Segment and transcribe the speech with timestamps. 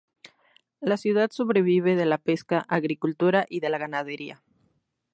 [0.79, 4.41] La ciudad sobrevive de la pesca, agricultura y de la ganadería.